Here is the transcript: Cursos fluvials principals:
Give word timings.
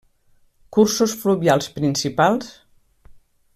Cursos 0.77 1.13
fluvials 1.19 1.69
principals: 1.75 2.51